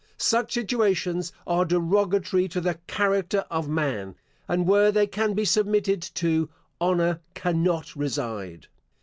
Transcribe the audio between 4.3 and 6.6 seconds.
and where they can be submitted to,